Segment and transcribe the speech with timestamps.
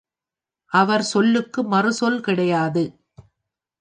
[0.71, 2.83] அவர் சொல்லுக்கு மறுசொல் கிடையாது.